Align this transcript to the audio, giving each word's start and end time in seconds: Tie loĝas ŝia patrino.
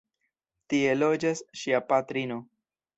Tie 0.73 0.95
loĝas 1.03 1.45
ŝia 1.63 1.85
patrino. 1.95 2.45